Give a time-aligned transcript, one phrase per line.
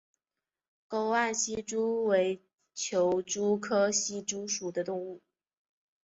[0.87, 2.41] 沟岸希蛛为
[2.73, 5.21] 球蛛科希蛛属的动物。